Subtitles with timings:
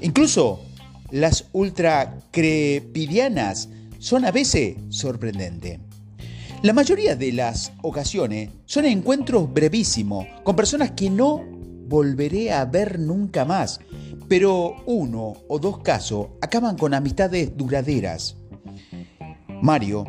[0.00, 0.60] Incluso
[1.10, 5.80] las ultracrepidianas son a veces sorprendentes.
[6.62, 11.44] La mayoría de las ocasiones son encuentros brevísimos con personas que no
[11.86, 13.80] volveré a ver nunca más,
[14.28, 18.36] pero uno o dos casos acaban con amistades duraderas.
[19.62, 20.04] Mario,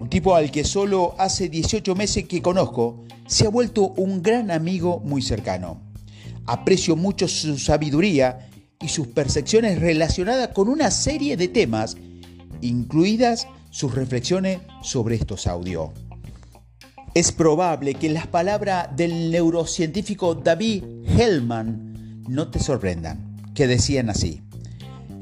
[0.00, 4.50] un tipo al que solo hace 18 meses que conozco, se ha vuelto un gran
[4.50, 5.82] amigo muy cercano.
[6.46, 8.48] Aprecio mucho su sabiduría
[8.80, 11.98] y sus percepciones relacionadas con una serie de temas,
[12.62, 15.90] incluidas sus reflexiones sobre estos audios.
[17.12, 24.40] Es probable que las palabras del neurocientífico David Hellman no te sorprendan, que decían así,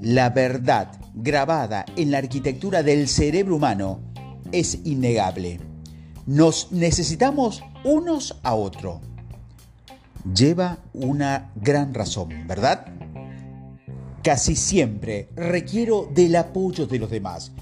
[0.01, 4.08] la verdad grabada en la arquitectura del cerebro humano
[4.53, 5.61] es innegable.
[6.27, 9.01] Nos necesitamos unos a otros.
[10.35, 12.87] Lleva una gran razón, ¿verdad?
[14.23, 17.53] Casi siempre requiero del apoyo de los demás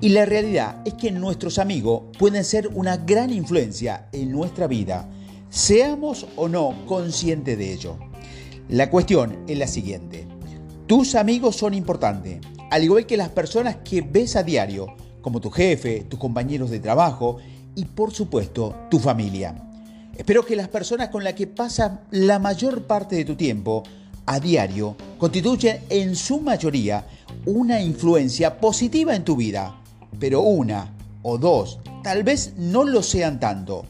[0.00, 5.08] y la realidad es que nuestros amigos pueden ser una gran influencia en nuestra vida,
[5.48, 7.96] seamos o no conscientes de ello.
[8.68, 10.26] La cuestión es la siguiente.
[10.86, 12.40] Tus amigos son importantes,
[12.70, 14.88] al igual que las personas que ves a diario,
[15.26, 17.38] como tu jefe, tus compañeros de trabajo
[17.74, 19.56] y por supuesto tu familia.
[20.16, 23.82] Espero que las personas con las que pasas la mayor parte de tu tiempo
[24.24, 27.08] a diario constituyen en su mayoría
[27.44, 29.82] una influencia positiva en tu vida,
[30.20, 33.84] pero una o dos tal vez no lo sean tanto.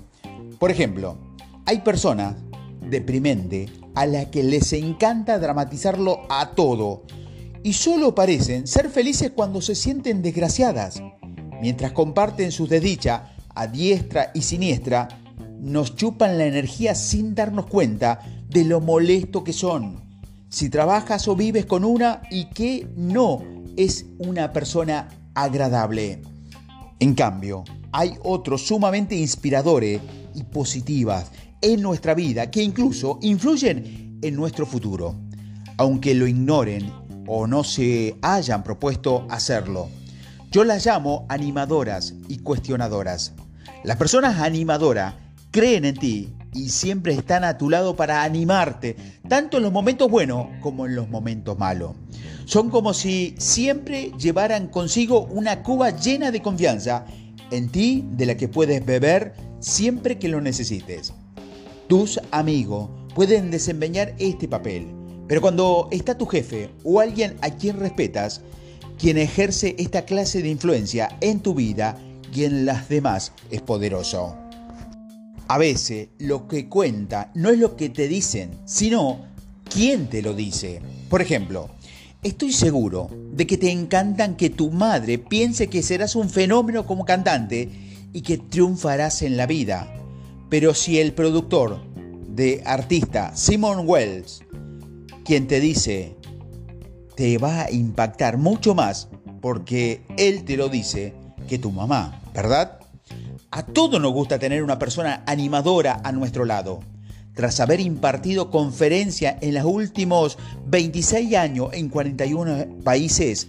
[0.59, 1.19] Por ejemplo,
[1.67, 2.35] hay personas
[2.81, 7.03] deprimente a las que les encanta dramatizarlo a todo
[7.63, 11.03] y solo parecen ser felices cuando se sienten desgraciadas.
[11.61, 13.23] Mientras comparten sus desdichas
[13.55, 15.09] a diestra y siniestra,
[15.61, 20.01] nos chupan la energía sin darnos cuenta de lo molesto que son.
[20.49, 23.43] Si trabajas o vives con una y que no
[23.77, 26.23] es una persona agradable.
[26.99, 30.01] En cambio, hay otros sumamente inspiradores
[30.35, 31.31] y positivas
[31.61, 35.15] en nuestra vida que incluso influyen en nuestro futuro,
[35.79, 36.91] aunque lo ignoren
[37.27, 39.89] o no se hayan propuesto hacerlo.
[40.57, 43.35] Yo las llamo animadoras y cuestionadoras.
[43.85, 45.13] Las personas animadoras
[45.51, 48.97] creen en ti y siempre están a tu lado para animarte,
[49.29, 51.91] tanto en los momentos buenos como en los momentos malos.
[52.47, 57.05] Son como si siempre llevaran consigo una cuba llena de confianza
[57.51, 61.13] en ti de la que puedes beber siempre que lo necesites.
[61.87, 64.89] Tus amigos pueden desempeñar este papel,
[65.29, 68.41] pero cuando está tu jefe o alguien a quien respetas,
[68.99, 71.99] quien ejerce esta clase de influencia en tu vida
[72.35, 74.37] y en las demás es poderoso.
[75.49, 79.21] A veces lo que cuenta no es lo que te dicen, sino
[79.71, 80.81] quién te lo dice.
[81.09, 81.71] Por ejemplo,
[82.23, 87.05] estoy seguro de que te encantan que tu madre piense que serás un fenómeno como
[87.05, 87.71] cantante
[88.13, 89.93] y que triunfarás en la vida.
[90.51, 91.81] Pero si el productor
[92.29, 94.43] de artista Simon Wells,
[95.25, 96.16] quien te dice,
[97.17, 99.09] te va a impactar mucho más
[99.41, 101.15] porque él te lo dice
[101.49, 102.79] que tu mamá, ¿verdad?
[103.51, 106.81] A todos nos gusta tener una persona animadora a nuestro lado.
[107.35, 113.49] Tras haber impartido conferencia en los últimos 26 años en 41 países,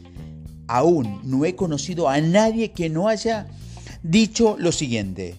[0.67, 3.47] aún no he conocido a nadie que no haya
[4.03, 5.35] dicho lo siguiente.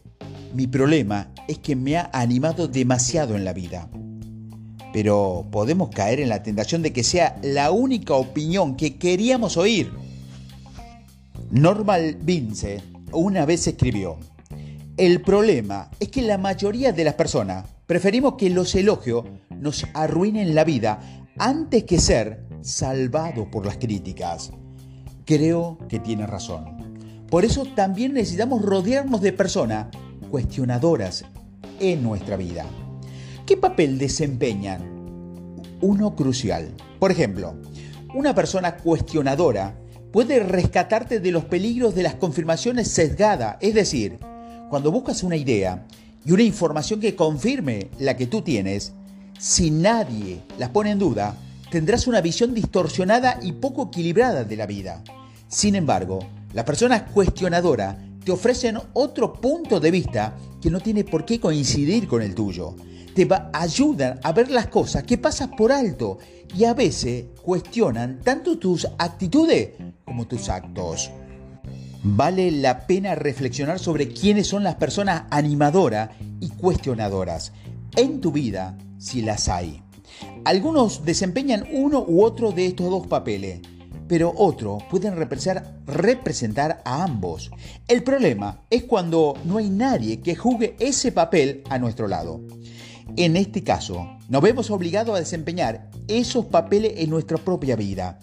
[0.54, 3.88] Mi problema es que me ha animado demasiado en la vida.
[4.93, 9.93] Pero podemos caer en la tentación de que sea la única opinión que queríamos oír.
[11.50, 12.82] Normal Vince
[13.12, 14.19] una vez escribió,
[14.99, 20.55] el problema es que la mayoría de las personas preferimos que los elogios nos arruinen
[20.55, 21.00] la vida
[21.38, 24.50] antes que ser salvados por las críticas.
[25.25, 27.26] Creo que tiene razón.
[27.31, 29.87] Por eso también necesitamos rodearnos de personas
[30.31, 31.25] cuestionadoras
[31.79, 32.67] en nuestra vida.
[33.48, 35.56] ¿Qué papel desempeñan?
[35.80, 36.68] Uno crucial.
[36.98, 37.54] Por ejemplo,
[38.14, 39.74] una persona cuestionadora
[40.12, 44.18] puede rescatarte de los peligros de las confirmaciones sesgadas, es decir,
[44.68, 45.86] cuando buscas una idea
[46.26, 48.92] y una información que confirme la que tú tienes,
[49.38, 51.34] si nadie las pone en duda,
[51.70, 55.02] tendrás una visión distorsionada y poco equilibrada de la vida.
[55.48, 56.18] Sin embargo,
[56.52, 57.96] las personas cuestionadoras
[58.28, 62.76] te ofrecen otro punto de vista que no tiene por qué coincidir con el tuyo.
[63.14, 66.19] Te ayudan a ver las cosas que pasas por alto
[66.54, 69.70] y a veces cuestionan tanto tus actitudes
[70.04, 71.10] como tus actos.
[72.02, 77.52] Vale la pena reflexionar sobre quiénes son las personas animadoras y cuestionadoras
[77.96, 79.82] en tu vida si las hay.
[80.44, 83.62] Algunos desempeñan uno u otro de estos dos papeles,
[84.08, 87.50] pero otros pueden representar, a ambos.
[87.87, 92.40] El problema es cuando no hay nadie que juegue ese papel a nuestro lado.
[93.16, 98.19] En este caso, nos vemos obligados a desempeñar esos papeles en nuestra propia vida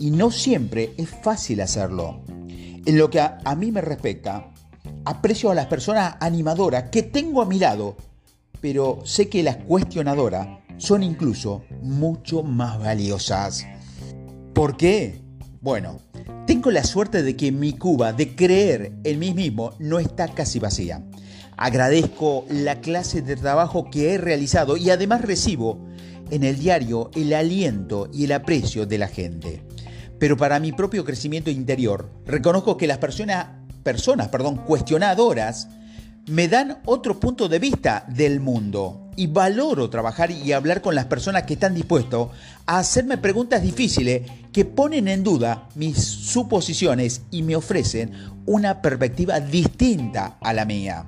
[0.00, 2.22] y no siempre es fácil hacerlo.
[2.26, 4.50] En lo que a mí me respecta,
[5.04, 7.96] aprecio a las personas animadoras que tengo a mi lado,
[8.60, 10.48] pero sé que las cuestionadoras
[10.78, 13.66] son incluso mucho más valiosas.
[14.58, 15.20] ¿Por qué?
[15.60, 16.00] Bueno,
[16.44, 20.58] tengo la suerte de que mi cuba de creer en mí mismo no está casi
[20.58, 21.00] vacía.
[21.56, 25.86] Agradezco la clase de trabajo que he realizado y además recibo
[26.32, 29.62] en el diario el aliento y el aprecio de la gente.
[30.18, 33.46] Pero para mi propio crecimiento interior, reconozco que las personas,
[33.84, 35.68] personas perdón, cuestionadoras
[36.26, 41.06] me dan otro punto de vista del mundo y valoro trabajar y hablar con las
[41.06, 42.28] personas que están dispuestos
[42.66, 44.22] a hacerme preguntas difíciles
[44.58, 48.10] que ponen en duda mis suposiciones y me ofrecen
[48.44, 51.06] una perspectiva distinta a la mía.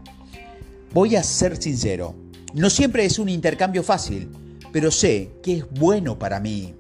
[0.95, 2.15] Voy a ser sincero,
[2.55, 4.29] no siempre es un intercambio fácil,
[4.71, 6.77] pero sé que es bueno para mí.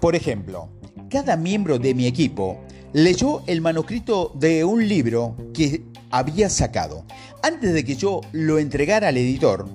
[0.00, 0.70] Por ejemplo,
[1.10, 2.60] cada miembro de mi equipo
[2.94, 7.04] leyó el manuscrito de un libro que había sacado.
[7.42, 9.68] Antes de que yo lo entregara al editor,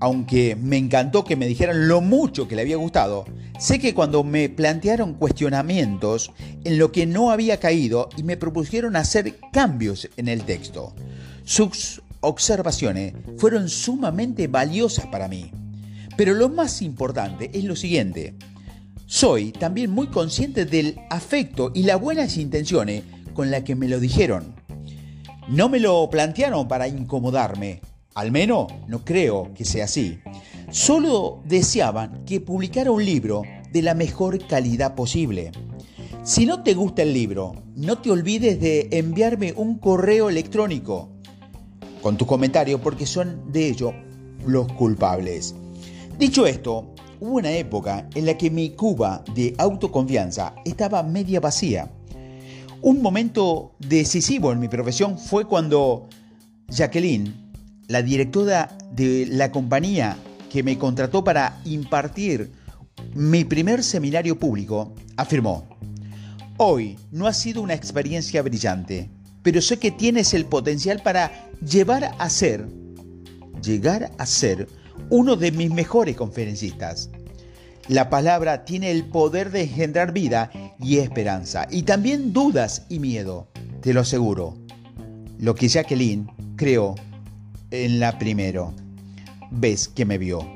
[0.00, 3.26] aunque me encantó que me dijeran lo mucho que le había gustado,
[3.58, 6.30] sé que cuando me plantearon cuestionamientos
[6.64, 10.94] en lo que no había caído y me propusieron hacer cambios en el texto,
[11.44, 15.50] sus observaciones fueron sumamente valiosas para mí.
[16.16, 18.34] Pero lo más importante es lo siguiente.
[19.06, 24.00] Soy también muy consciente del afecto y las buenas intenciones con las que me lo
[24.00, 24.54] dijeron.
[25.48, 27.80] No me lo plantearon para incomodarme,
[28.18, 30.18] al menos no creo que sea así.
[30.72, 33.42] Solo deseaban que publicara un libro
[33.72, 35.52] de la mejor calidad posible.
[36.24, 41.10] Si no te gusta el libro, no te olvides de enviarme un correo electrónico
[42.02, 43.94] con tus comentarios porque son de ello
[44.44, 45.54] los culpables.
[46.18, 51.88] Dicho esto, hubo una época en la que mi cuba de autoconfianza estaba media vacía.
[52.82, 56.08] Un momento decisivo en mi profesión fue cuando
[56.68, 57.47] Jacqueline,
[57.88, 60.16] la directora de la compañía
[60.52, 62.52] que me contrató para impartir
[63.14, 65.66] mi primer seminario público, afirmó,
[66.58, 69.10] Hoy no ha sido una experiencia brillante,
[69.42, 72.66] pero sé que tienes el potencial para llevar a ser,
[73.62, 74.68] llegar a ser
[75.08, 77.10] uno de mis mejores conferencistas.
[77.86, 83.48] La palabra tiene el poder de engendrar vida y esperanza, y también dudas y miedo,
[83.80, 84.58] te lo aseguro.
[85.38, 86.96] Lo que Jacqueline creó
[87.70, 88.74] en la primero
[89.50, 90.46] vez que me vio.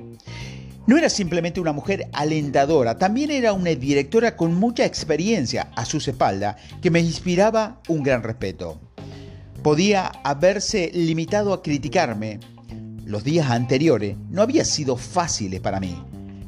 [0.87, 6.09] No era simplemente una mujer alentadora, también era una directora con mucha experiencia a sus
[6.09, 8.81] espaldas que me inspiraba un gran respeto.
[9.63, 12.41] Podía haberse limitado a criticarme.
[13.05, 15.97] Los días anteriores no habían sido fáciles para mí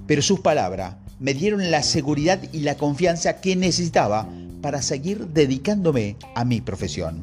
[0.06, 4.28] pero sus palabras me dieron la seguridad y la confianza que necesitaba
[4.60, 7.22] para seguir dedicándome a mi profesión.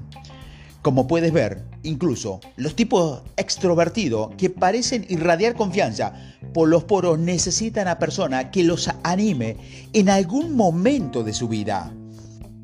[0.82, 6.14] Como puedes ver, incluso los tipos extrovertidos que parecen irradiar confianza
[6.54, 9.58] por los poros necesitan a persona que los anime
[9.94, 11.94] en algún momento de su vida.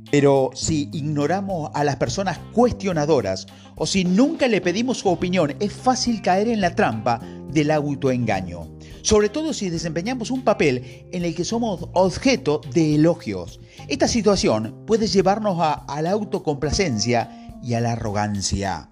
[0.09, 5.73] Pero si ignoramos a las personas cuestionadoras o si nunca le pedimos su opinión, es
[5.73, 7.19] fácil caer en la trampa
[7.51, 13.61] del autoengaño sobre todo si desempeñamos un papel en el que somos objeto de elogios.
[13.87, 18.89] Esta situación puede llevarnos a, la autocomplacencia y a la arrogancia,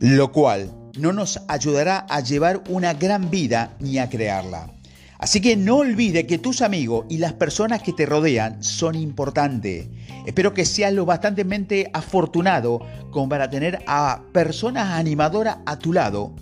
[0.00, 4.70] lo cual no nos ayudará a llevar una gran vida ni a crearla.
[5.18, 9.88] Así que no olvide que tus amigos y las personas que te rodean son importantes.
[10.26, 16.36] Espero que seas lo bastante afortunado como para tener a personas animadoras a tu lado.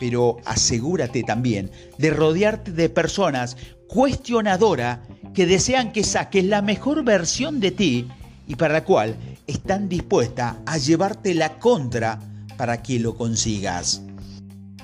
[0.00, 5.00] Pero asegúrate también de rodearte de personas cuestionadoras
[5.34, 8.08] que desean que saques la mejor versión de ti
[8.46, 12.18] y para la cual están dispuestas a llevarte la contra
[12.56, 14.02] para que lo consigas.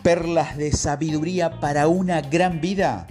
[0.02, 3.06] Perlas de sabiduría para una gran vida.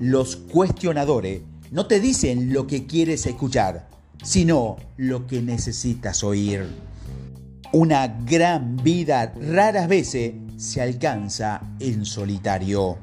[0.00, 3.88] Los cuestionadores no te dicen lo que quieres escuchar,
[4.22, 6.66] sino lo que necesitas oír.
[7.72, 12.96] Una gran vida raras veces se alcanza en solitario.